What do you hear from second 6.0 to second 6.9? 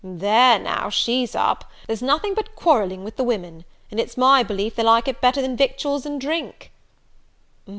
and drink."